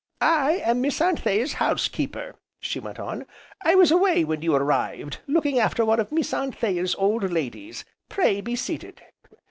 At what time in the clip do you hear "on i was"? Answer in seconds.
2.99-3.91